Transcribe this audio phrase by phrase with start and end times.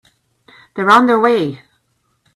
[0.73, 1.61] They're on their way.